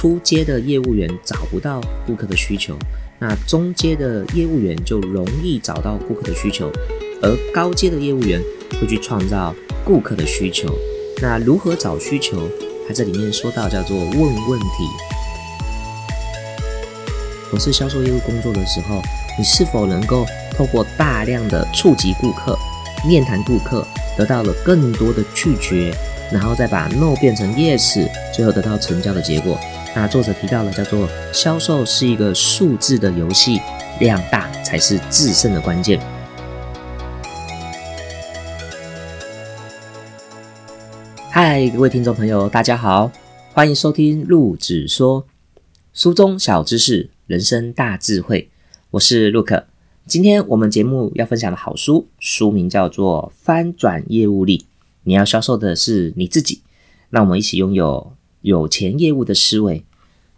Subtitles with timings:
[0.00, 2.74] 初阶的业务员找不到顾客的需求，
[3.18, 6.72] 那中阶的业务员就容易找到顾客的需求，
[7.20, 8.42] 而高阶的业务员
[8.80, 10.74] 会去创造顾客的需求。
[11.20, 12.48] 那如何找需求？
[12.88, 14.88] 它这里面说到叫做问问题。
[17.50, 19.02] 从事销售业务工作的时候，
[19.36, 20.24] 你是否能够
[20.56, 22.58] 透过大量的触及顾客、
[23.06, 23.86] 面谈顾客，
[24.16, 25.94] 得到了更多的拒绝，
[26.32, 29.60] 然后再把 no 变成 yes，最后得到成交的结果？
[29.92, 33.60] 那作者提到了叫做销售是一个数字的游戏，
[33.98, 36.00] 量大才是制胜的关键。
[41.28, 43.10] 嗨，各位听众朋友，大家好，
[43.52, 45.26] 欢迎收听陆子说
[45.92, 47.10] 书中小知识。
[47.26, 48.50] 人生大智慧，
[48.90, 49.66] 我是陆克。
[50.06, 54.58] 今天我们节目要分享的好书，书名叫做《翻转业务力》。
[55.02, 56.62] 你要销售的是你自己，
[57.08, 59.84] 让我们一起拥有有钱业务的思维。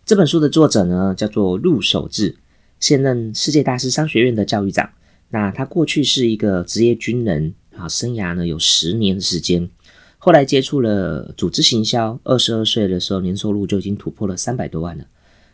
[0.04, 2.36] 这本书的作者呢，叫做陆守志，
[2.80, 4.90] 现任世界大师商学院的教育长。
[5.30, 9.70] 那他过去是一个职业军人啊，生涯呢有十年的时间。
[10.18, 15.04] 后来接触了组织行销，二十二岁的时候年收入就已经突破了三百多万了。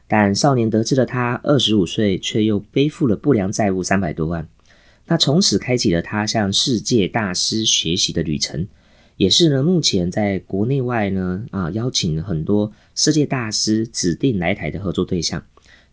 [0.06, 4.48] 但少年得志的他，二十五岁却又背负了不良债务三百多万。
[5.06, 8.66] 那从此开启了他向世界大师学习的旅程，
[9.18, 15.44] 也是呢目前在国内外呢啊邀请了很多世界大师指定来台的合作对象。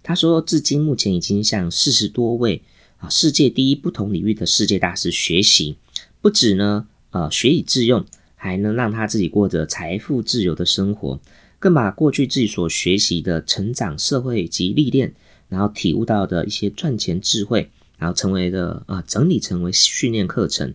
[0.02, 2.62] 他说，至今目前已经向四十多位
[3.00, 5.76] 啊世界第一不同领域的世界大师学习，
[6.22, 11.20] 不止呢呃学以致用，还能让他自己过着财富自由的生活。
[11.58, 15.16] 更把过去自己所学习的成长、社会及历练，
[15.50, 20.72] 然后体悟到的一些赚钱智慧，然后成为的啊整理成为训练课程。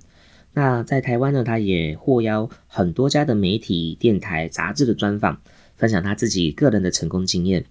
[0.53, 5.41] 那在台湾呢，他也获邀很多家的媒体、电台、杂志的专访，
[5.77, 7.65] 分享他自己个人的成功经验。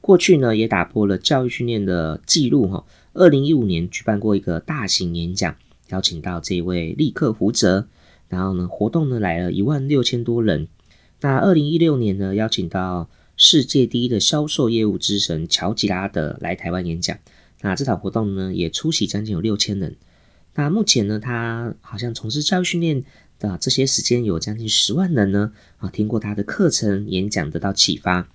[0.00, 2.84] 过去呢，也打破了教育训练的记录哈。
[3.12, 5.54] 二零一五年举办过一个大型演讲，
[5.90, 7.86] 邀请到这位立刻胡哲，
[8.28, 10.66] 然后呢，活动呢来了一万六千多人。
[11.20, 17.16] 那二零一六年呢，邀请到世界第一的销售业务之神乔吉拉德来台湾演讲。
[17.60, 19.94] 那这场活动呢，也出席将近有六千人。
[20.54, 23.04] 那目前呢，他好像从事教育训练
[23.38, 28.28] 的这些时间，有将近十万人呢啊听过他的课程演讲，得到启发。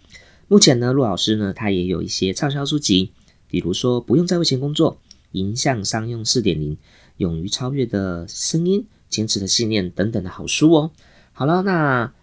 [0.48, 3.12] 目前呢，陆老师呢，他也有一些畅销书籍，
[3.48, 4.94] 比如说《不用再为钱工作》
[5.32, 6.72] 《迎向商用四点零》
[7.18, 10.92] 《勇于超越的声音》《坚持的信念》等等的好书哦。
[11.34, 12.14] 好了，那。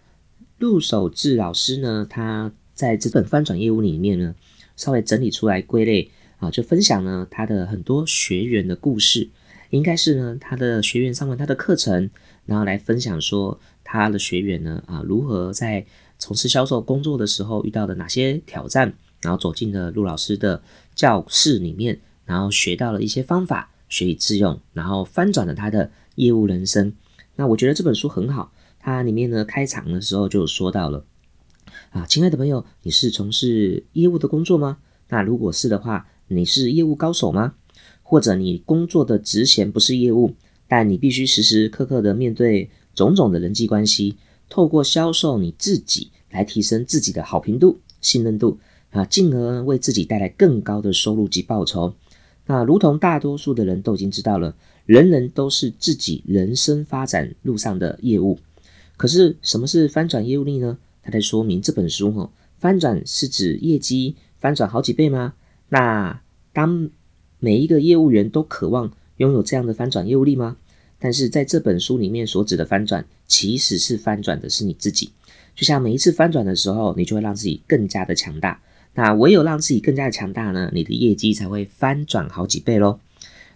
[0.57, 4.35] 陆守志老师呢，他在这本翻转业务里面呢，
[4.77, 9.29] 稍微整理出来归类啊，就分享呢他的很多学员的故事，
[9.75, 12.09] 应该是呢他的学员上完他的课程，
[12.45, 15.85] 然后来分享说他的学员呢啊如何在
[16.17, 20.61] 从事销售工作的时候遇到的哪些挑战，然后走进了陆老师的
[20.93, 26.93] 教室里面，然后学到了一些方法，学以致用，然后翻转了他的业务人生。
[27.35, 28.51] 那我觉得这本书很好。
[28.79, 31.03] 它里面呢，开场的时候就说到了
[31.89, 34.77] 啊，亲爱的朋友，你是从事业务的工作吗？
[35.09, 37.55] 那如果是的话，你是业务高手吗？
[38.07, 40.35] 或者你工作的职衔不是业务，
[40.67, 44.15] 但你必须时时刻刻的面对种种的人际关系，
[44.47, 48.59] 透过销售你自己来提升自己的好评度、信任度
[48.91, 51.95] 啊，进而为自己带来更高的收入及报酬。
[52.45, 54.55] 那如同大多数的人都已经知道了，
[54.85, 58.37] 人人都是自己人生发展路上的业务。
[58.97, 60.77] 可是什么是翻转业务力呢？
[61.01, 65.33] 他在说明这本书哈，翻转是指业绩翻转好几倍吗？
[65.69, 66.21] 那
[66.53, 66.89] 当
[67.39, 70.57] 每一个业务员都渴望拥有这样的翻转业务力吗？
[70.97, 75.11] 但是在这本书里面所指的翻转，其实是翻转的是你自己。
[75.55, 78.61] 就像每一次翻转的时候，你就会让自己更加的强大。
[78.93, 82.99] 那唯有让自己更加的强大呢，你的业绩才会翻转好几倍喽。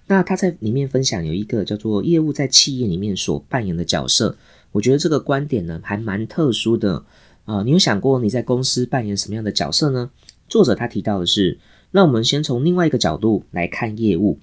[0.07, 4.37] 那他在里面分享有一个叫做业务在企业里面所扮演的角色。
[4.71, 7.03] 我觉得这个观点呢还蛮特殊的
[7.45, 7.63] 啊！
[7.63, 10.11] 你有想过你在公司扮演什么样的角色呢？
[10.47, 11.57] 作者他提到的是，
[11.91, 14.39] 那我们先从另外一个角度来看业务。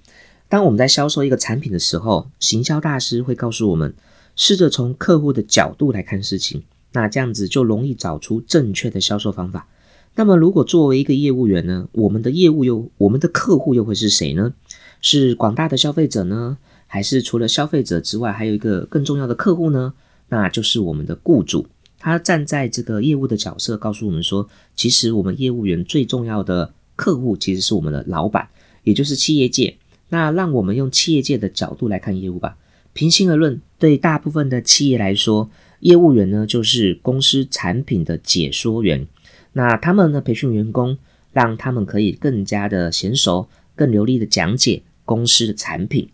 [0.49, 3.93] 当我们在销售一个产品的时候，行销大师会告诉我们，
[4.35, 6.63] 试着从客户的角度来看事情，
[6.93, 9.67] 那这样子就容易找出正确的销售方法。
[10.15, 14.53] 那么，如果作为一个业务员呢，我们的业务又我们的客户又会是谁呢？
[14.99, 16.57] 是广大的消费者呢，
[16.87, 19.93] 还是除了消费者之外，还有一个更重要的客户呢？
[20.29, 21.67] 那就是我们的雇主，
[21.99, 28.49] 他站在这个业务的角色，告诉我们说，其实我们业务员最重要的客户其实是我们的老板，
[28.83, 29.77] 也就是企业界。
[30.09, 32.57] 那让我们用企业界的角度来看业务吧。
[32.91, 35.49] 平心而论，对大部分的企业来说，
[35.81, 39.07] 业务员呢就是公司产品的解说员。
[39.53, 40.97] 那他们呢培训员工，
[41.31, 46.09] 让他们可以更加的娴熟、更流利的讲解公司的产品。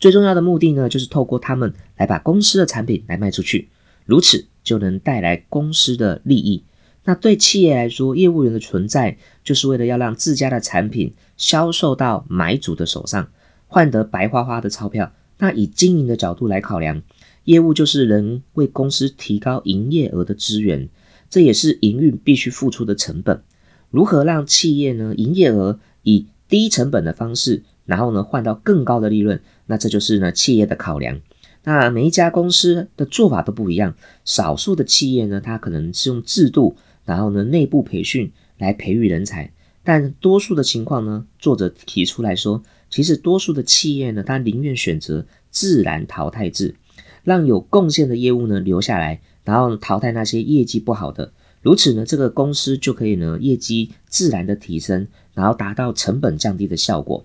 [0.00, 3.68] 最重要的目的呢，就是透过他们来把公司的产品来卖出去，
[4.04, 6.64] 如此就能带来公司的利益。
[7.06, 13.28] 那对企业来说，业务员的存在就是为了要让自家的产品销售到买主的手上，
[13.66, 15.12] 换得白花花的钞票。
[15.38, 17.02] 那以经营的角度来考量，
[17.44, 20.88] 业务就是能为公司提高营业额的资源，
[21.28, 23.42] 这也是营运必须付出的成本。
[23.90, 29.40] 如何让企业呢营业额以低成本的方式，然后呢换到更高的利润？
[29.66, 31.20] 那这就是呢企业的考量。
[31.64, 36.76] 那每一家公司的做法都不一样，少数的企业呢，它可能是用制度。
[37.04, 39.52] 然后呢，内部培训来培育人才，
[39.82, 46.74] 但多数的情况呢，作者提出来说，其实多数的企业呢，他宁愿选择自然淘汰制，
[47.22, 57.24] 让有贡献的业务呢留下来，然后淘汰那些业绩不好的，如此呢，这个公司就可以呢业绩自然的提升，然后达到成本降低的效果。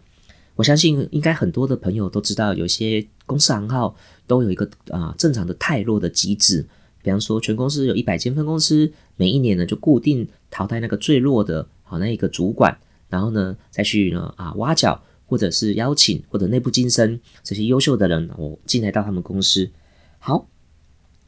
[0.55, 3.95] 我相信应该很多的朋友都知道，有些公司行号
[4.27, 6.67] 都有一个啊正常的泰弱的机制。
[7.09, 12.77] 比方说，全公司有一百间分公司，每一年呢就固定淘汰那个最弱的，好那一个主管，
[13.09, 19.71] 然后呢再去呢啊挖角，或者是邀请或者内部晋升这些优秀的人，我进来到他们公司。
[20.19, 20.47] 好，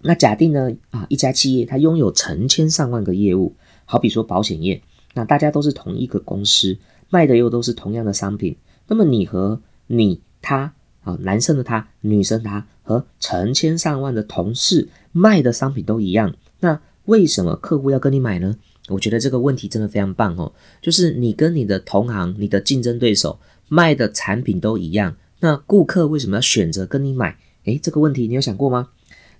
[0.01, 3.55] 那假定呢啊一家企业它拥有成千上万个业务，
[3.85, 4.83] 好比说保险业，
[5.15, 6.77] 那大家都是同一个公司，
[7.09, 8.55] 卖的又都是同样的商品，
[8.87, 10.75] 那么你和你他。
[11.03, 18.55] 啊，男生的他，女生他和成千上万的同事卖的商品都一样，那为什么客户要跟你买呢？
[18.89, 27.37] 我觉得这个问题真的非常棒哦，就是你跟你的同行、你的竞争对手卖的产品都一样，那顾客为什么要选择跟你买？
[27.65, 28.89] 诶，这个问题你有想过吗？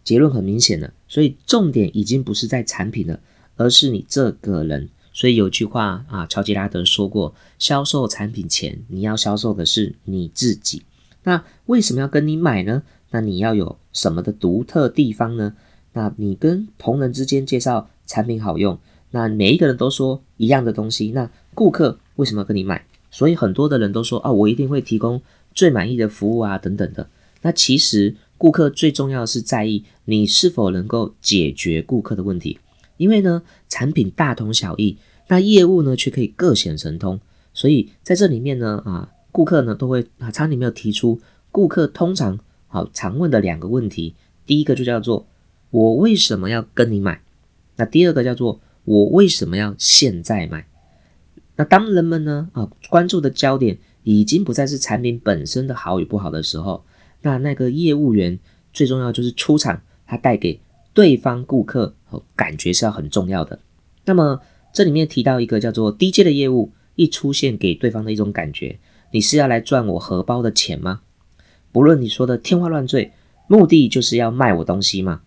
[0.03, 3.19] 结论很明显的，所以重点已经不是在产品了，
[3.56, 4.89] 而是你这个人。
[5.13, 10.83] 所以有句话啊，乔吉拉德说过：销售产品前，你要销售的是你自己。
[11.24, 12.81] 那为什么要跟你买呢？
[13.12, 15.54] 那你要有什么的独特地方呢？
[15.94, 18.80] 那你跟同仁之间介绍产品好用，
[19.12, 22.86] 那每一个人都说一样的东西，那顾客为什么要跟你买？
[23.12, 25.22] 所以很多的人都说啊，我一定会提供
[25.54, 27.10] 最满意的服务啊，等等的。
[27.42, 32.60] 那其实顾客最重要的是在意你是否能够解决顾客的问题，
[32.98, 34.98] 因为呢，产品大同小异，
[35.28, 37.19] 那业务呢却可以各显神通。
[37.54, 39.12] 所以在这里面呢，啊。
[39.34, 41.22] 顾客呢都会啊，厂里面有提出，
[41.54, 42.38] 顾客通常
[42.71, 44.15] 好常问的两个问题，
[44.45, 45.27] 第一个就叫做
[45.69, 47.21] 我为什么要跟你买？
[47.75, 50.65] 那第二个叫做我为什么要现在买？
[51.57, 56.83] 那当人们呢啊关注的焦点已经不再是产品本身的好与不好的时候，
[57.21, 58.39] 那那个业务员
[58.74, 60.59] 最重要就是出场，他带给
[60.94, 61.94] 对方顾客
[62.35, 63.59] 感觉是要很重要的。
[64.06, 64.39] 那么
[64.74, 68.79] 这里面提到一个叫做低阶的业务，一出现给对方的一种感觉。
[69.12, 71.01] 你是要来赚我荷包的钱吗？
[71.71, 73.12] 不论你说的天花乱坠，
[73.47, 75.21] 目的就是要卖我东西嘛？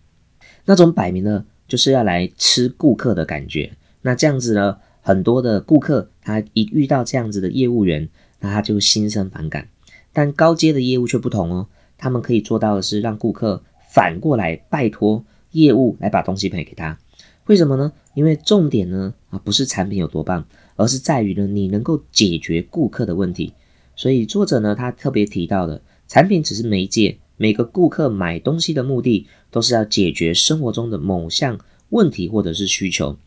[0.65, 3.71] 那种摆明了就是要来吃顾客的感觉。
[4.01, 8.07] 那这样子呢，很多的顾客他一遇到这样子的业务员，
[8.39, 9.67] 那他就心生反感。
[10.13, 16.97] 但高阶的业务却不同哦，他们可以做到的是让顾客反过来拜托业务来把东西卖给他。
[17.47, 17.91] 为什么呢？
[18.13, 20.45] 因为重点呢啊不是产品有多棒，
[20.75, 23.53] 而是在于呢你能够解决顾客的问题。
[23.95, 31.59] 所以作者呢，他特别提到的，产品只是媒介，每个顾客买东西的目的都是要解决生活中的某项
[31.89, 33.17] 问题或者是需求。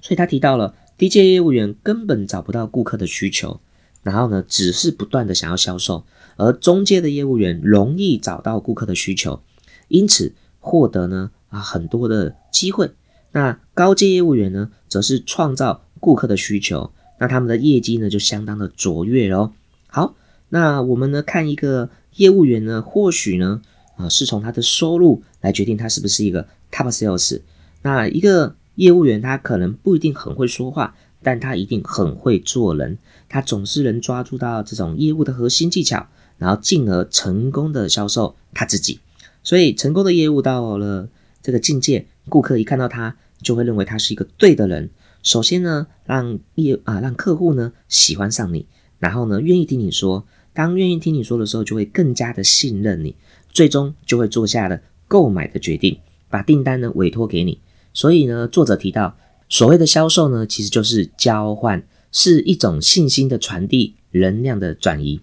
[0.00, 3.60] 所以他提到了低阶业务员根本找不到顾客的需求，
[4.02, 6.04] 然后呢，只是不断的想要销售，
[6.36, 9.42] 而中阶的业务员容易找到顾客的需求，
[9.88, 12.90] 因此获得呢啊很多的机会。
[13.32, 19.52] 那高阶业务员呢，则是创造顾客的需求，那他们的业绩呢就相当的卓越哦。
[19.88, 20.14] 好，
[20.48, 23.62] 那我们呢看一个业务员呢，或许呢，
[23.96, 27.40] 啊，是从他的收入来决定他是不是一个 top sales。
[27.82, 32.98] 那一个业务员他可能不一定很会说话，但他一定很会做人，
[33.28, 36.08] 他总是能抓住到这种业务的核心技巧，
[36.38, 39.00] 然后进而成功的销售他自己。
[39.44, 41.08] 所以成功的业务到了
[41.40, 44.90] 这个境界，顾客一看到他就会认为他是一个对的人。
[45.22, 48.66] 首先呢，让业啊让客户呢喜欢上你。
[48.98, 50.26] 然后呢，愿意听你说，
[50.58, 53.14] 当愿意听你说的时候，就会更加的信任你，
[53.48, 55.96] 最终就会做下了购买的决定，
[56.28, 57.60] 把订单呢委托给你。
[57.94, 59.16] 所以呢，作者提到，
[59.48, 65.20] 所谓的销售呢，其实就是交换，是一种信心的传递，能量的转移。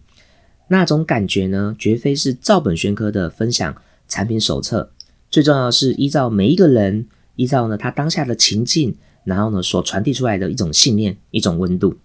[0.70, 3.76] 那种感觉呢，绝非是照本宣科的分享
[4.08, 4.90] 产品手册，
[5.30, 11.98] 最重要是依照每一个人，依照呢他当下的情境，然后呢所传递出来的一种信念、一种温度。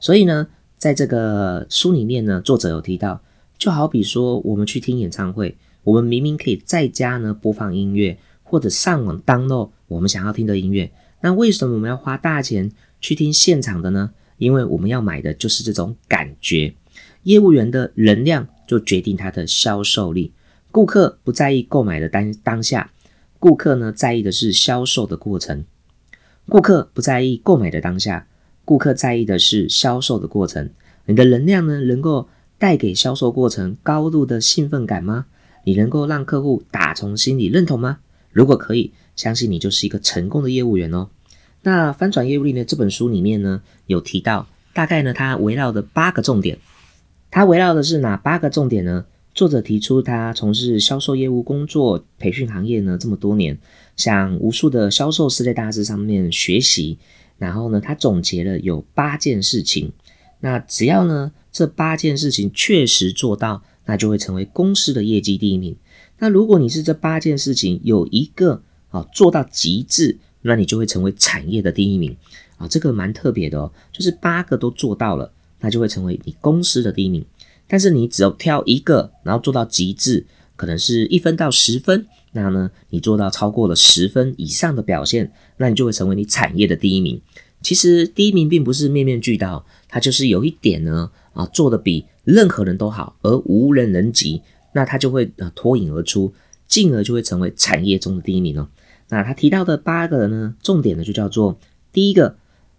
[0.00, 3.20] 所以呢，在这个书里面呢，作者有提到，
[3.58, 12.70] 就好比说我们去听演唱会，我们明明可以在家呢播放音乐，或者上网 download 我们想要听的音乐，那为什么我们要花大钱
[13.00, 14.12] 去听现场的呢？
[14.36, 16.72] 因为我们要买的就是这种感觉。
[17.24, 20.32] 业务员的能量就决定他的销售力。
[20.70, 22.92] 顾客不在意购买的当当下，
[23.40, 25.64] 顾客呢在意的是销售的过程。
[26.48, 28.28] 顾客不在意购买的当下。
[28.68, 30.68] 顾客在意的是销售的过程，
[31.06, 35.24] 你的能量呢，能够带给销售过程高度的兴奋感吗？
[35.64, 38.00] 你能够让客户打从心里认同吗？
[38.30, 41.08] 如果可以，相信你就是一个成功的业务员哦。
[41.62, 42.62] 那翻转业务力呢？
[42.62, 46.58] 这本书里面呢有提到，大概呢它围绕的八个重点，
[47.30, 49.06] 它围绕的是哪八个重点呢？
[49.34, 53.58] 作者提出，他从事销售业务工作培训行业呢这么多年，
[53.96, 56.98] 向无数的销售世界大师上面学习。
[57.38, 59.92] 然后呢，他总结了有八件事情，
[60.40, 65.76] 那只要呢这八件事情确实做到，那就会成为公司的业绩第一名。
[66.18, 72.16] 那如果你是这八件事情有一个啊做到极致，那你就会成为产业的第一名
[72.56, 77.24] 啊，这个蛮特别的哦，就是八个都做到了，那就会成为你公司的第一名。
[77.68, 80.26] 但是你只要挑一个，然后做到极致，
[80.56, 82.06] 可能是一分到十分。
[82.32, 87.20] 那呢，你做到超过了十分以上的表现，那你就会成为你产业的第一名。
[87.62, 94.42] 其实第一名并不是面面俱到，它就是有一点呢啊，做的比任何人都好，而无人能及，
[94.74, 96.32] 那他就会啊脱颖而出，
[96.66, 98.68] 进而就会成为产业中的第一名哦。
[99.08, 101.58] 那他提到的八个呢，重点呢就叫做：
[101.92, 102.36] 第一个，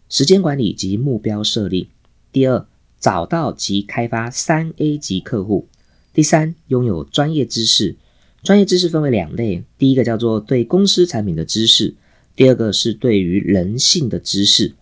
[0.07, 1.87] 时间管理及目标设立；
[2.31, 2.65] 第二，
[2.99, 5.67] 找到及开发三 A 级客户；
[6.13, 7.97] 第三，拥有专业知识。
[8.41, 11.95] 专业知识分为两类，第一个叫做对公司产品的知识，
[12.35, 14.75] 第二个是对于人性的知识。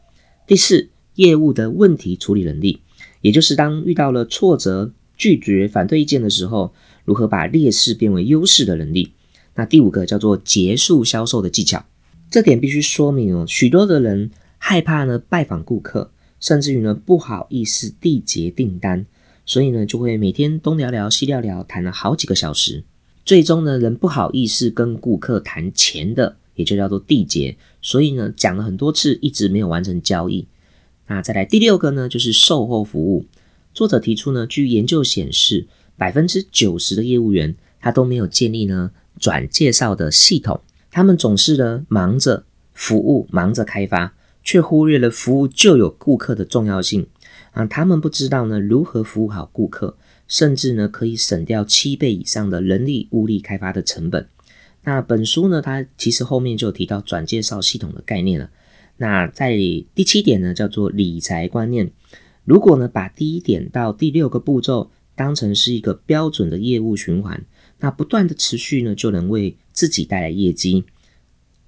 [0.46, 2.82] 第四，业务的问题处理能力，
[3.22, 6.74] 也就是当遇到了挫折、拒绝、反对意见的时候，
[7.04, 9.14] 如何把劣势变为优势的能力。
[9.56, 11.84] 那第五个叫做结束销售的技巧。
[12.30, 19.08] 这点必须说明哦，许多的人害怕呢拜访顾客，甚至于呢不好意思缔结订单，
[19.46, 22.84] 所以呢就会每天东聊聊西聊聊，谈了好几个小时。
[23.28, 30.48] 最终呢，人不好意思跟顾客谈钱的，也就叫做缔结，所以呢，讲了很多次，一直没有完成交易。
[31.08, 33.26] 那再来第六个呢，就是售后服务。
[33.74, 35.68] 作者提出呢，据研究显示，
[35.98, 47.06] 百分之九十的业务员他都没有建立呢转介绍的系统，他们总是呢忙着服务，忙着开发，却忽略了服务就有顾客的重要性
[47.52, 47.66] 啊。
[47.66, 49.98] 他们不知道呢如何服务好顾客。
[50.28, 54.28] 甚至呢，可以省掉七倍以上的人力物力开发的成本。
[54.84, 58.50] 那本书呢，它其实后面就提到转介绍系统的概念了。
[58.98, 59.58] 那在
[59.94, 61.92] 第七点呢，叫做理财观念。
[62.46, 67.46] 如果呢，把第一点到第六个步骤当成是一个标准的业务循环，
[67.80, 70.86] 那不断的持续呢，就能为自己带来业绩。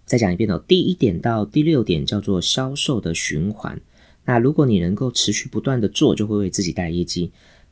[0.06, 3.80] 再讲一遍哦，第一点到第六点叫做销售的循环。
[4.26, 7.32] 那如果你能够持续不断的做，就会为自己带来业绩。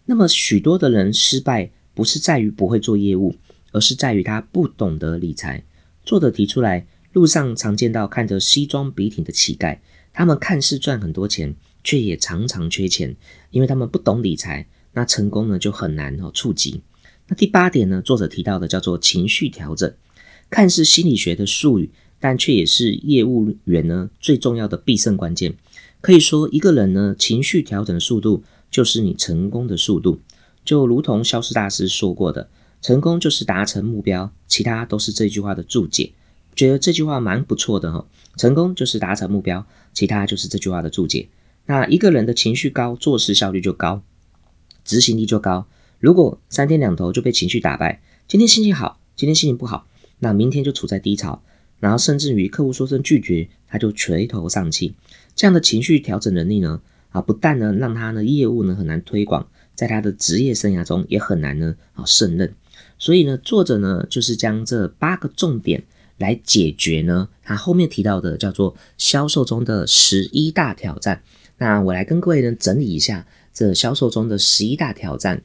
[0.09, 3.35] 那么许多的人失败，不是在于不会做业务，
[3.73, 5.65] 而是在于他不懂得理财。
[6.05, 9.79] 作者提出来，路上常见到看着西装笔挺的乞丐，
[10.13, 13.17] 他们看似赚很多钱，却也常常缺钱，
[13.51, 14.65] 因为他们不懂理财。
[14.93, 16.81] 那成功呢就很难哦触及。
[17.27, 19.93] 那第八点呢，作者提到的叫做情绪调整，
[20.49, 25.53] 看似心理学的术语，但却也是业务员呢最重要的必胜关键。
[25.99, 28.45] 可以说，一个人呢情绪调整的速度。
[28.69, 30.19] 就是你成功的速度，
[30.63, 32.49] 就如同消失大师说过的，
[32.81, 36.11] 成功就是达成目标，其他都是这句话的注解。
[36.55, 41.29] 觉得这句话蛮不错的哈，成功就是达成目标，其他就是这句话的注解。
[41.67, 44.01] 那一个人的情绪高，做事效率就高，
[44.83, 45.67] 执行力就高。
[45.99, 49.87] 如果三天两头就被情绪打败，今天心情好，今天心情不好，
[50.19, 51.43] 那明天就处在低潮，
[51.79, 54.95] 然后甚至于客户说声拒绝，他就垂头丧气。
[55.35, 56.81] 这样的情绪调整能力呢？
[57.17, 62.53] 啊，不但呢让他呢业务呢很难推广，在他的职业生涯中也很难呢啊胜任。
[62.99, 65.83] 所以呢，作者呢就是将这八个重点
[66.17, 71.23] 来解决呢他后面提到的叫做销售中的十一大挑战。
[71.57, 75.41] 那我来跟各位呢整理一下这销售中的十一大挑战。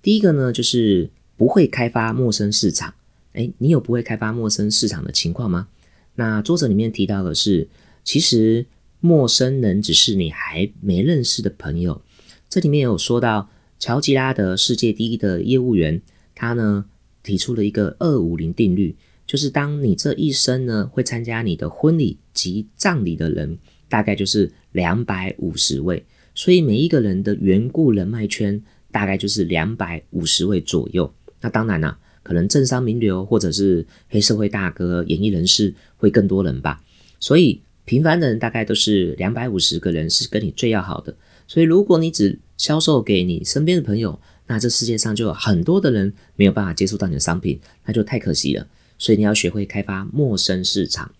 [0.00, 2.94] 第一个呢就是不会开发陌生市场。
[3.32, 5.66] 诶，你有不会开发陌生市场的情况吗？
[6.14, 7.68] 那作者里面提到的是，
[8.04, 8.66] 其实。
[9.06, 12.02] 陌生人只是你还没认识的朋友。
[12.48, 13.48] 这里面有说到，
[13.78, 16.02] 乔吉拉德世界第一的业务员，
[16.34, 16.86] 他呢
[17.22, 18.96] 提出了一个二五零定律。
[19.26, 23.58] 就是当你这一生呢会参加你的婚礼及葬礼的人，
[23.88, 26.04] 大概就是两百五十位。
[26.34, 31.12] 所以每一个人的缘故人脉圈大概就是两百五十位左右。
[31.40, 36.82] 那当然啦，可能政商名流或者是黑社会大哥、演艺人士会更多人吧。
[37.18, 41.16] 所以平凡的人大概都是两百五十个人是跟你最要好的。
[41.48, 48.66] 所以如果你只销售给你身边的朋友，那这世界上就有很多的人没有办法接触到你的商品，那就太可惜了。
[48.98, 51.10] 所以你要学会开发陌生市场。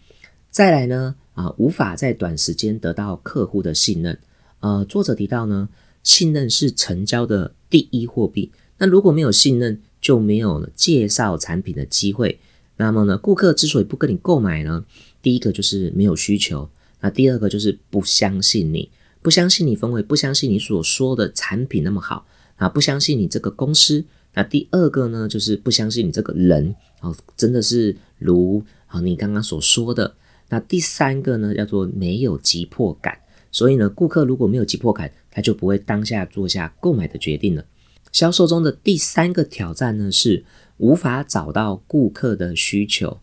[0.50, 4.18] 再来呢，啊，无法在短时间得到客户的信任。
[4.60, 5.68] 呃，作者提到呢，
[6.02, 8.50] 信任是成交的第一货币。
[8.78, 12.40] 那如果没有信任，就没有介绍产品的机会。
[12.78, 14.84] 那么呢，顾客之所以不跟你购买呢，
[15.26, 18.88] 第一个就是没有需求，那第二个就是不相信你，
[19.22, 24.04] 不相信你分为不相信你所说的产品那么好啊，不相信你这个公司。
[24.34, 30.14] 那第二个呢，就是不相信你这个人哦，真的是如啊你刚刚所说的。
[30.48, 33.18] 那第三个呢，叫做没有急迫感。
[33.50, 37.64] 所以呢，顾客如果没有急迫感，他就不会当下做下购买的决定了。
[38.12, 40.44] 销售中的第三个挑战呢，是
[40.76, 43.18] 无法找到顾客的需求。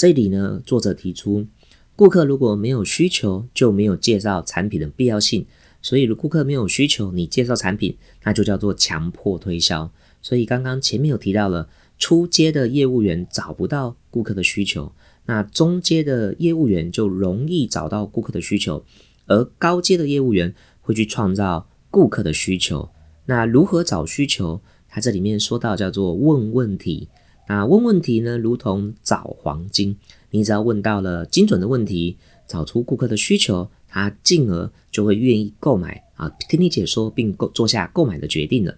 [0.00, 1.46] 这里呢，作者提出，
[1.94, 5.44] 顾客如果没有需求，就没有介绍产品的必要性。
[5.82, 9.92] 所以，如顾客没有需求，你介绍产品，那就叫做强迫推销。
[10.22, 14.90] 所以，刚刚前面有提到了，初阶的业务员找不到顾客的需求，
[15.26, 18.82] 那中阶的业务员就容易找到顾客的需求。
[19.26, 22.88] 而高阶的业务员会去创造顾客的需求。
[23.26, 24.62] 那如何找需求？
[24.88, 27.10] 他这里面说到叫做问问题。
[27.50, 29.96] 那问问题呢，如同找黄金。
[30.30, 32.16] 你只要问到了精准的问题，
[32.46, 38.76] 找出顾客的需求，他进而就会愿意购买啊，听你解说并购做下购买的决定了。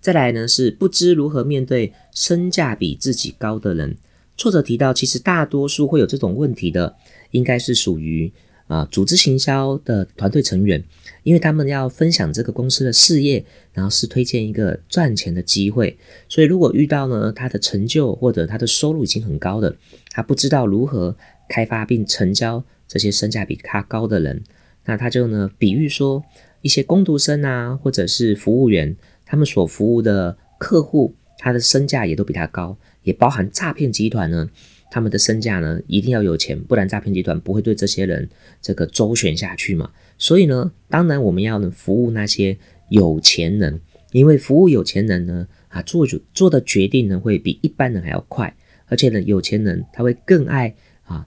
[0.00, 3.96] 再来呢，是不知如何面对身价比自己高的人。
[4.36, 6.94] 作者提到，其实大多数会有这种问题的，
[7.32, 8.32] 应该是属于。
[8.66, 10.82] 啊，组织行销的团队成员，
[11.24, 19.74] 因为他们要分享这个公司的事业，然后是推荐一个赚钱的机会，所以如果遇到呢他的成就或者他的收入已经很高的，
[20.10, 21.16] 他不知道如何
[21.48, 24.44] 开发并成交这些身价比他高的人，
[24.84, 26.22] 那他就呢比喻说
[26.60, 28.94] 一些工读生啊，或者是服务员，
[29.26, 34.48] 他们所服务的客户，他的身价也都比他高，也包含诈骗集团呢。
[34.90, 38.28] 他们的身价呢，一定要有钱，不然诈骗集团不会对这些人
[38.62, 39.90] 这个周旋下去嘛。
[40.18, 42.56] 所以呢，当然我们要能服务那些
[42.88, 43.80] 有钱人，
[44.12, 48.54] 因为服务有钱人呢，啊做做做的决定呢会比一般人还要快，
[48.86, 51.26] 而且呢，有钱人他会更爱啊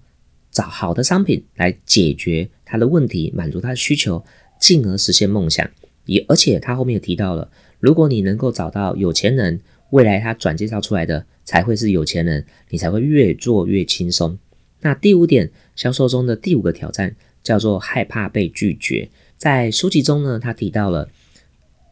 [0.51, 4.23] 找好的商品来解决他的问题，满足他的需求，
[4.59, 5.69] 进而实现梦想。
[6.05, 9.59] 也而且他后面也提到了，如果你能够找到有钱人，
[9.91, 11.25] 未来他转介绍出来的。
[11.47, 14.37] 才会是有钱人，你才会越做越轻松。
[14.81, 19.09] 那第五点，销售中的第五个挑战叫做害怕被拒绝。
[19.37, 21.09] 在书籍中呢，他提到了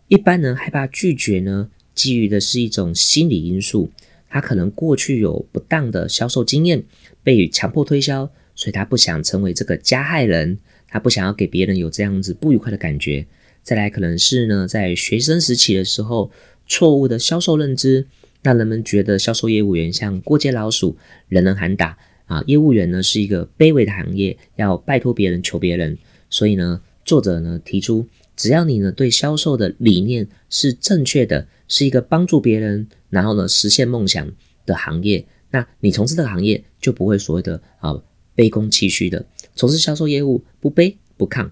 [0.08, 3.92] 一般人害怕拒绝呢，基于的是一种心理因素。
[4.30, 6.84] 他可能过去有不当的销售经验，
[7.24, 10.58] 被强迫推销，所以他不想成为这个加害人，
[10.90, 13.26] 他不想要给别人有这样子不愉快的感觉。
[13.64, 16.30] 再来，可能是呢，在学生时期的时候，
[16.68, 18.08] 错误的销售认知。
[18.44, 20.96] 让人们觉得销售业务员像过街老鼠，
[21.30, 22.44] 人人喊打啊！
[22.48, 25.98] 业务员呢是一个卑微的行业，要拜托别人求别人。
[26.30, 34.30] 所以呢，作者呢提出，只要你呢对销售的理念是正确的，是一个帮助别人，然后呢实现梦想
[34.66, 37.94] 的行业，那你从事这个行业就不会所谓的啊
[38.36, 39.26] 卑躬屈膝的。
[39.56, 41.50] 从事销售业务不卑不亢，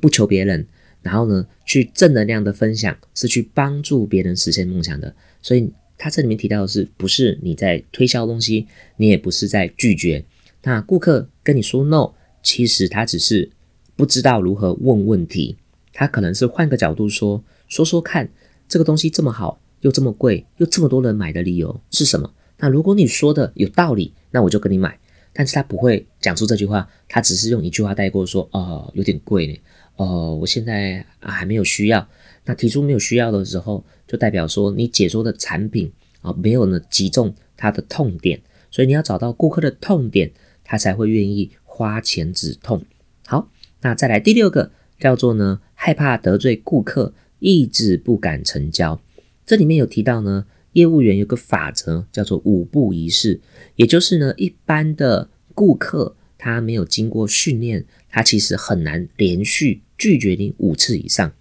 [0.00, 0.66] 不求别人，
[1.02, 5.14] 然后呢去正能量的分享，是去帮助别人实现梦想的。
[5.42, 5.72] 所以。
[5.98, 10.24] 他这里面提到的是，不是你在推销东西，你也不是在拒绝。
[10.62, 13.50] 那顾客跟你说 no，其实他只是
[13.94, 15.56] 不知道如何问问题。
[15.92, 18.28] 他可能是换个角度说，说说看，
[18.68, 22.34] 这个东西这么好，又这么贵，又这么多人买的理由是什么？
[22.58, 24.98] 那如果你说的有道理，那我就跟你买。
[25.32, 29.54] 但是他不会讲出这句话，他只是用一句话带过说，哦，有点贵呢，
[29.96, 32.06] 哦，我现在啊还没有需要。
[32.44, 40.30] 那提出没有需要的时候，就代表说你解说的产品啊没有呢击中他的痛点，所以你要找到顾客的痛点，
[40.62, 42.84] 他才会愿意花钱止痛。
[43.26, 49.00] 好，那再来第六个叫做呢害怕得罪顾客，一直不敢成交。
[49.44, 53.40] 这里面有提到呢，业务员有个法则叫做五步仪式，
[53.74, 61.32] 也就是呢一般的顾客他没有经过训练，他其实很难连续拒绝你五次以上。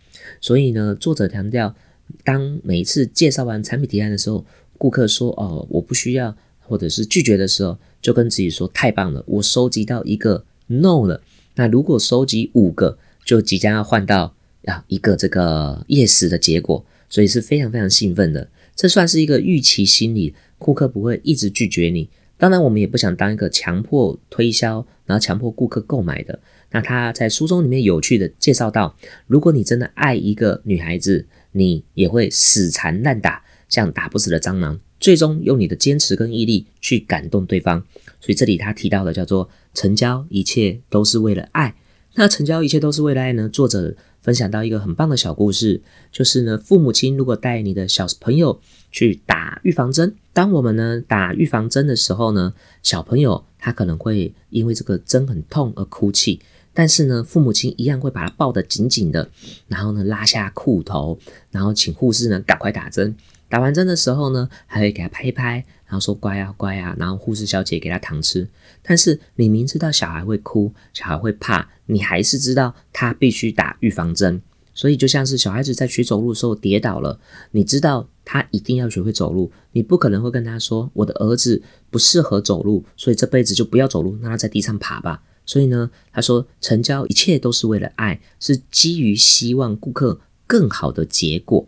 [0.42, 1.76] 所以呢，作者强调，
[2.24, 4.46] 当每一次介绍完产品提案的时候，
[4.78, 11.22] 顾客说“哦，我不需要”或者是拒绝的时候，就跟自己说：“太棒了，我收集到一个 no 了。
[11.56, 18.50] 那如果收集五个，就即将要换到啊一个这个 yes 的结果，所以是非常非常兴奋的。
[18.76, 22.10] 这算是一个预期心理，顾客不会一直拒绝你。
[22.38, 26.40] 当然，我们也不想当一个强迫推销，然后强迫顾客购买的。
[26.72, 28.96] 那他在书中里面有趣的介绍到，
[29.28, 34.80] 如果你真的爱一个女孩子，你也会死缠烂打，像打不死的蟑螂。
[35.00, 37.84] 最终用你的坚持跟毅力去感动对方，
[38.20, 41.76] 所以这里他提到的叫做成交，一切都是为了爱。
[42.16, 43.48] 那成交一切都是为了爱呢？
[43.50, 45.80] 作者分享到一个很棒的小故事，
[46.12, 48.60] 就是呢，父母亲如果带你的小朋友
[48.92, 56.40] 去打预防针，当我们呢打预防针的时候呢，小朋友他可能会因为这个针很痛而哭泣，
[56.74, 59.30] 但是呢，父母亲一样会把他抱得紧紧的，
[59.68, 61.20] 然后呢拉下裤头，
[61.52, 63.16] 然后请护士呢赶快打针。
[63.48, 68.48] 打完针的时候呢，还会给他拍一拍，然后说乖啊乖啊，然后护士小姐给他糖吃。
[68.88, 74.42] 但是你明知道小孩会哭，小孩会怕，你还是知道他必须打预防针。
[74.74, 77.18] 所以就像是小孩子在学走路的时候跌倒了，
[77.52, 85.24] 你知道他一定要学会走路，你不可能会跟他说我的儿子不适合走路，所以这辈子就不要走路，让他在地上爬吧。
[85.46, 91.68] 所以呢，他说成交一切都是为了爱，是基于希望顾客更好的结果。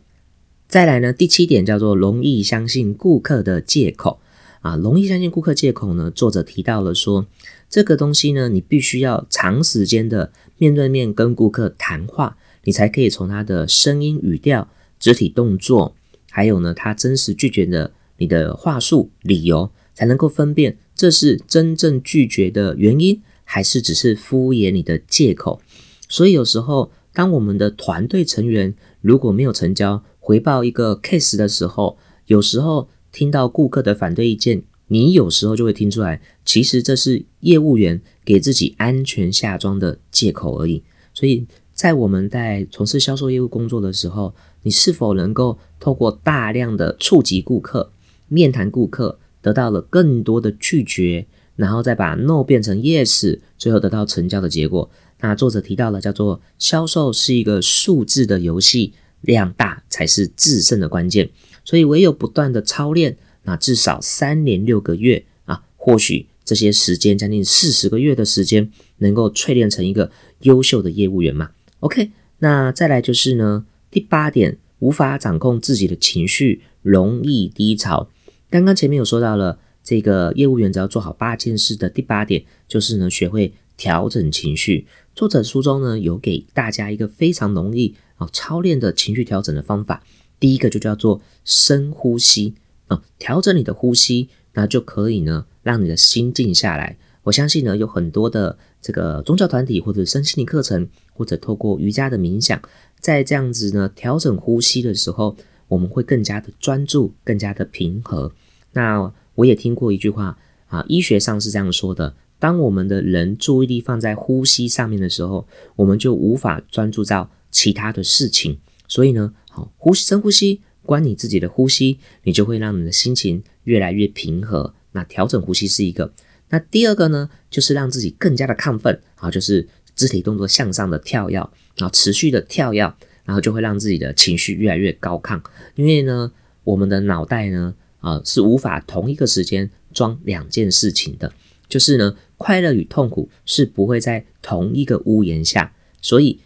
[0.67, 4.19] 再来呢，第七点叫做容易相信顾客的借口
[4.67, 7.25] 啊，容易相信顾客借口呢，作者提到了说，
[7.69, 14.67] 这个东西呢，你必须要长时间的面对面跟顾客谈话，你才可以从他的声音、语调、
[14.99, 15.95] 肢体动作，
[16.29, 25.61] 还有呢，他真实拒绝的你的话术、理由，才能够分辨这是真正拒绝的原因，还是只是敷衍你的借口。
[26.09, 40.83] 所以有时候，当我们的团队成员如果没有成交，回报一个 case 的时候，有时候听到顾客的反对意见，你有时候就会听出来，其实这是业务员给自己安全下装的借口而已。
[41.15, 47.91] 所以在我们在从事销售业务工作的时候，你是否能够透过大量的触及顾客、
[48.27, 51.25] 面谈顾客，得到了更多的拒绝，
[51.55, 54.87] 然后再把 no 变成 yes，最后得到成交的结果？
[55.21, 58.93] 那作者提到了叫做销售是一个数字的游戏。
[59.21, 61.27] 量大才是制胜的关键，
[61.67, 70.09] 所以唯有不断的操练，那至少三年六个月啊，或许这些时间将近四十个月的时间，能够淬炼成一个
[70.43, 71.51] 优秀的业务员嘛
[71.81, 78.09] ？OK，那再来就是呢，第八点，无法掌控自己的情绪，容易低潮。
[78.49, 84.87] 刚刚前面有说到了，这个业务员只要做好八件事的第八点，就是呢，学会调整情绪。
[85.13, 87.95] 作者书中呢，有给大家一个非常容易。
[88.15, 90.03] 啊，操练的情绪调整的方法，
[90.39, 92.55] 第一个就叫做深呼吸
[92.87, 96.97] 啊，调整你的呼吸，那就可以呢，让你的心静下来。
[97.23, 102.61] 我相信呢，有很多的这个宗教团体或者身心灵课程，或者透过瑜伽的冥想，
[102.99, 105.35] 在这样子呢调整呼吸的时候，
[105.67, 108.31] 我们会更加的专注，更加的平和。
[108.73, 117.29] 那我也听过一句话啊，医学上是这样说的：当我们的人注意力放在呼吸上面的时候，我们就无法专注到。
[117.49, 119.33] 其他的事情，所以呢，
[119.77, 124.73] 呼吸，深呼吸，关你自己的呼吸，你就会让你的心情越来越平和。
[124.91, 126.11] 那调整呼吸是一个，
[126.49, 131.37] 那第二个呢，就是让自己更加的亢奋，啊，就是肢体动作向上的跳跃，
[131.77, 132.81] 然后持续的跳跃，
[133.25, 135.41] 然后就会让自己的情绪越来越高亢。
[135.75, 136.31] 因为呢，
[136.63, 141.31] 我们的脑袋呢，啊，是无法同一个时间装两件事情的，
[141.69, 146.39] 就是呢，快乐与痛苦是不会在同一个屋檐下，所以。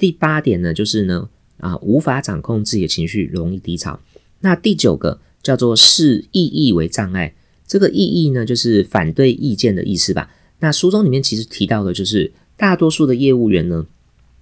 [0.00, 4.00] 第八点呢，就是呢，啊，无法掌控自己的情绪，容易低潮。
[4.40, 7.34] 那第九个叫做视异议为障碍，
[7.66, 10.30] 这个异议呢，就是反对意见的意思吧。
[10.60, 13.86] 那书中里面其实提到的，就是大多数的业务员呢，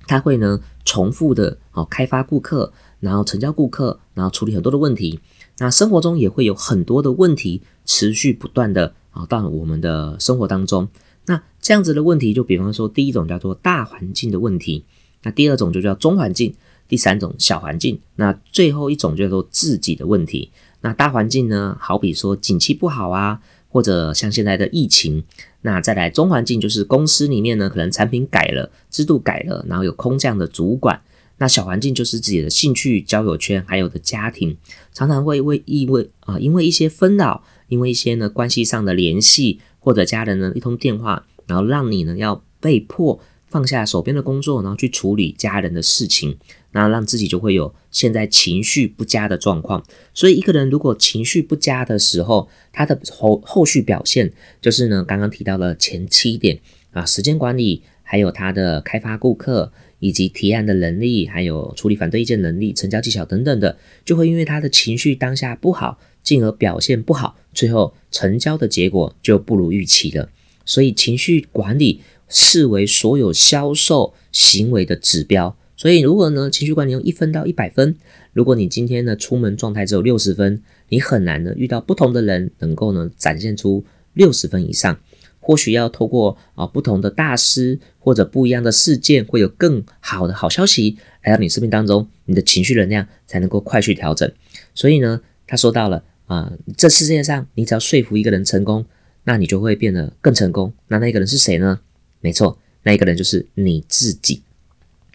[0.07, 5.21] 他会呢重复的哦开发顾客，然后成交顾客，然后处理很多的问题。
[5.59, 10.89] 那生活中也会有很多的问题持续不断的啊到我们的生活当中。
[11.27, 14.85] 那这样子的问题，就比方说第一种叫做大环境的问题。
[15.23, 16.55] 那第二种就叫中环境，
[16.89, 20.51] 第三种小环境，那最后一种叫做自己的问题。
[20.81, 25.25] 那大环境呢，好比说景气不好啊，或者像现在的疫情。
[25.63, 31.01] 那再来中环境就是公司里面呢，可能产品改了，制度改了，然后有空降的主管。
[31.39, 34.57] 那小环境就是自己的兴趣、交友圈，还有的家庭，
[34.93, 43.21] 常常会为因为啊，因为一些纷扰，因为一些呢关系上的联系，或者家人呢一通电话，然后让你呢要被迫。
[43.49, 46.37] 放下手边的工作，然后去处理家人的事情，
[46.73, 49.85] 那让自己就会有现在情绪不佳的状况。
[50.13, 56.59] 所以一个人如果情绪不佳的时候，他的后后续表现就是呢，刚刚提到了前七点
[56.93, 70.29] 啊，时间管理，还有他的开发顾客以及提案的能力，还有处理反对意见能力、成交技巧等等的，就会因为他的情绪当下不好，进而表现不好，最后成交的结果就不如预期了。
[70.65, 72.01] 所以情绪管理。
[72.29, 77.97] 视为所有销售行为的指标，所以如果呢情绪管理用一分到一百分，
[78.33, 83.85] 如果你今天呢出门状态只有六十分，你很难呢遇到不同的人能够呢展现出
[84.15, 84.99] 六十分以上。
[85.39, 94.29] 或许要透过啊不同的大师或者不一样的事件，会有更好的好消息来到你生命当中，你的情绪能量才能够快去调整。
[94.75, 98.87] 所以呢，他说到了啊，这世界上你只要说服一个人成功，
[99.23, 100.73] 那你就会变得更成功。
[100.89, 101.79] 那那个人是谁呢？
[102.21, 104.43] 没错，那一个人就是你自己。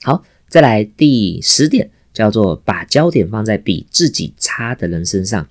[0.04, 5.48] 好，再来第十点，叫做把焦点放在比自己差的人身上。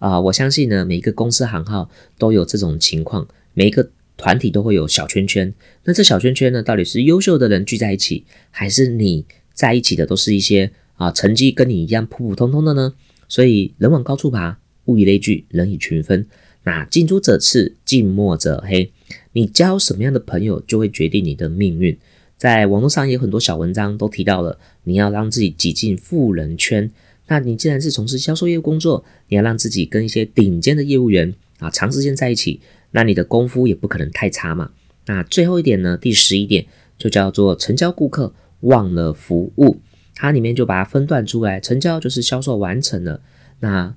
[0.00, 5.54] 啊，我相信呢，每一个公司行号都有这种情况，每一个团体都会有小圈圈。
[5.84, 9.24] 那这小圈圈呢，到底是优秀的人聚在一起，还是你
[9.54, 12.94] 在一起的都是一些啊成绩跟你一样普普通通的呢？
[13.28, 16.26] 所以人往高处爬，物以类聚，人以群分。
[16.64, 18.90] 那近朱者赤，近墨者黑。
[19.34, 21.96] 你交什么样的朋友，就会决定你的命运。
[22.42, 26.90] 在网络上也有很多小文章都提到了，你要让自己挤进富人圈。
[27.28, 34.72] 那你既然是从事销售业务工作，你要让自己跟一些顶尖的业务员啊长时间在一起，那你的功夫也不可能太差嘛。
[35.06, 36.66] 那最后一点呢，第十一点
[36.98, 39.76] 就叫做成交顾客忘了服务，
[40.16, 43.22] 它里面就把它分段出来，成交就是销售完成了，
[43.60, 43.94] 那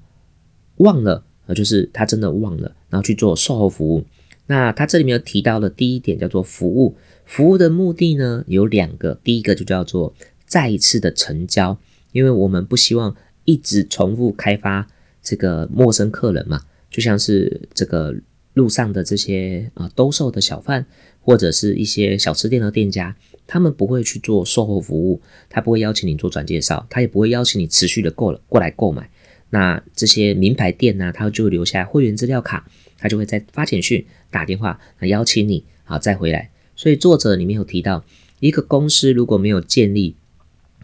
[0.76, 4.06] 忘了呃就是他真的忘了，然后去做售后服务。
[4.46, 10.14] 那他这里面有提到的第一点叫做服务，服务的目的呢有两个，第一个就叫做
[10.46, 11.78] 再一次的成交，
[12.12, 14.88] 因为我们不希望一直重复开发
[15.22, 18.16] 这个陌生客人嘛，就像是这个
[18.54, 20.86] 路上的这些啊兜售的小贩
[21.20, 23.16] 或者是一些小吃店的店家，
[23.48, 29.10] 他们不会去做售后服务，他不会邀请你做转介绍，他也不会邀请你持续的过过来购买。
[29.50, 32.68] 那这些名牌店呢，他就留下会员资料卡。
[32.98, 36.50] 他就会在发简讯、打电话邀请你，啊再回来。
[36.76, 38.04] 所以作者里面有提到，
[38.40, 40.16] 一个公司如果没有建立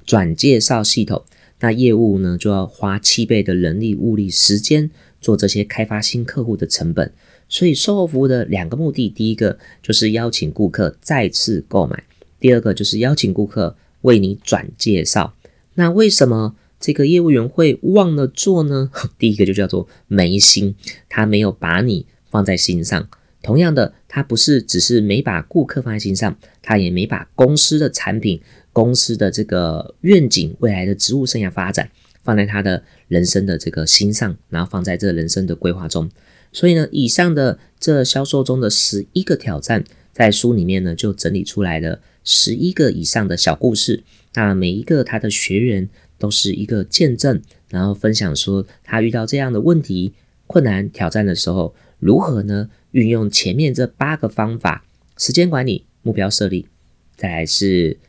[0.06, 1.23] 转介绍系统，
[1.60, 7.13] 那业务呢就要花七倍的人力、物力、时间做这些开发新客户的成本。
[7.49, 12.04] 所以售后服务的两个目的，第一个就是邀请顾客再次购买，
[12.39, 15.36] 第二个就是邀请顾客为你转介绍。
[15.75, 16.56] 那为什么？
[16.80, 18.89] 这个业务员会忘了做呢？
[19.19, 20.73] 第一个就叫做没心，
[21.08, 23.08] 他没有把你放在心上。
[23.41, 31.89] 同样的，他不是只是没把顾客放在心上，他也没把公司的产品、公司的这个愿景、未来的职务生涯发展
[32.23, 36.10] 放在他的人生的这个心上，然后放在这人生的规划中。
[36.51, 44.04] 所以呢，以上的这销售中的十一个挑战，在书里面呢就整理出来了十一个以上的小故事。
[44.34, 45.89] 那每一个他的学员。
[46.21, 50.13] 都是一个见证，然后分享说他遇到这样的问题、
[50.45, 52.69] 困难、挑战的时候，如何呢？
[52.91, 54.86] 运用前面这八个方法：
[55.17, 56.67] 时间管理、目标设立，
[57.15, 57.99] 再来是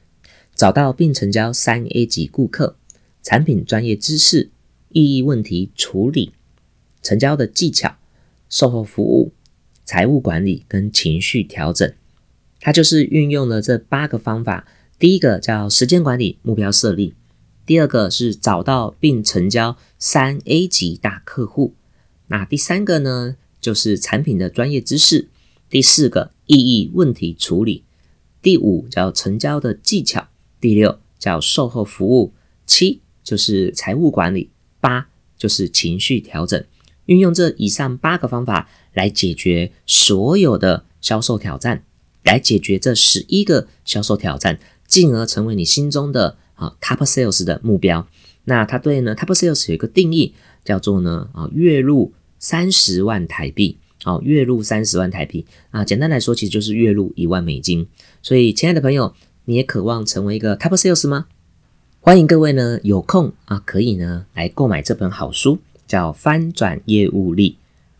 [0.54, 2.76] 找到并成交三 A 级顾客、
[3.22, 4.50] 产品专业知识、
[4.90, 6.32] 意义问题处理、
[7.02, 7.96] 成交的技巧、
[8.48, 9.32] 售后服务、
[9.84, 11.92] 财务管理跟情绪调整。
[12.60, 14.66] 它就是运用了这八个方法。
[14.98, 17.14] 第一个叫时间管理、目标设立。
[17.66, 21.74] 第二个是找到并成交三 A 级大客户，
[22.28, 25.31] 那第三个呢，就是产品的专业知识。
[25.70, 27.85] 第四个意义问题处理，
[28.42, 30.29] 第五叫成交的技巧，
[30.61, 32.35] 第六叫售后服务，
[32.66, 36.62] 七就是财务管理，八就是情绪调整。
[37.07, 41.85] 运用这以上八个方法来解决所有的销售挑战，
[42.25, 46.37] 来解决这十一个销售挑战，进而成为你心中的。
[46.55, 48.07] 啊，Top Sales 的目标，
[48.44, 50.33] 那他对呢？Top Sales 有一个定义，
[50.64, 53.78] 叫做呢啊，月入三十万台币。
[54.05, 57.87] 哦，月入三十万台币啊，简单来说，其实就是月入一万美金。
[58.20, 61.26] 所以，亲爱的朋友，你也渴望成为一个 Top Sales 吗？
[62.00, 67.50] 欢迎各位呢，有空啊，可以呢来购买这本好书，叫《翻转业务力》。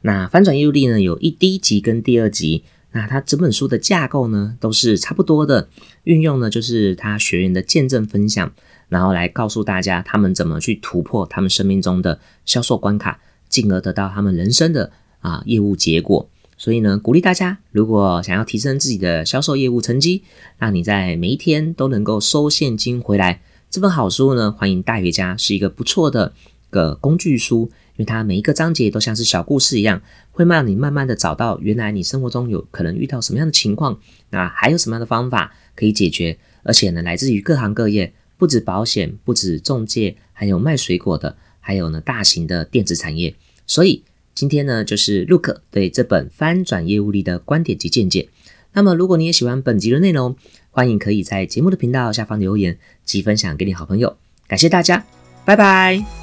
[0.01, 2.65] 那《翻转业务力》呢，有一第一集跟第二集。
[2.91, 5.69] 那它整本书的架构呢，都是差不多的，
[6.03, 8.53] 运用呢就是他学员的见证分享，
[8.89, 13.21] 然后来告诉大家他们怎么去突破他们生命中的销售关卡，
[13.53, 16.29] 进而得到他们人生的啊业务结果。
[16.59, 20.23] 所以呢，鼓励大家，如果想要提升自己的销售业务成绩，
[20.59, 26.33] 让你在每一天都能够收现金回来，这本好书呢，欢迎带回家是一个不错的
[26.71, 33.99] 个工具书，因为它每一个章节都像是小故事一样，会让你慢慢的找到原来你生活中有可能遇到什么样的情况，
[34.31, 43.35] 那还有什么样的方法可以解决，而且呢，来自于各行各业，不止保险，不止中介，还有卖水果的，还有呢，大型的电子产业，
[43.67, 44.03] 所以。
[44.35, 48.31] 今天呢，就是 Look 对这本翻转业务力的观点及见解。
[48.73, 50.35] 那么，如果你也喜欢本集的内容，
[50.71, 54.17] 欢迎可以在节目的频道下方留言及分享给你好朋友。
[54.49, 55.05] 感谢大家，
[55.45, 56.22] 拜拜。